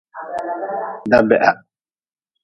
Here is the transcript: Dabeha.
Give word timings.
Dabeha. 1.11 1.51